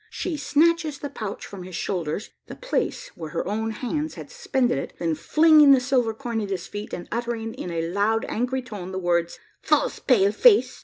She 0.09 0.35
snatches 0.35 0.97
the 0.97 1.11
pouch 1.11 1.45
from 1.45 1.61
his 1.61 1.75
shoulders 1.75 2.31
the 2.47 2.55
place 2.55 3.09
where 3.09 3.29
her 3.29 3.47
own 3.47 3.69
hands 3.69 4.15
had 4.15 4.31
suspended 4.31 4.79
it 4.79 4.93
then 4.97 5.13
flinging 5.13 5.73
the 5.73 5.79
silver 5.79 6.11
coin 6.15 6.41
at 6.41 6.49
his 6.49 6.65
feet, 6.65 6.91
and 6.91 7.07
uttering 7.11 7.53
in 7.53 7.69
a 7.69 7.87
loud 7.87 8.25
angry 8.27 8.63
tone 8.63 8.91
the 8.91 8.97
words, 8.97 9.37
"False 9.61 9.99
pale 9.99 10.31
face!" 10.31 10.79